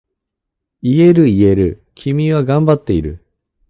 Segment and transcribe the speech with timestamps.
[0.81, 3.23] 言える言える、君は頑張っている。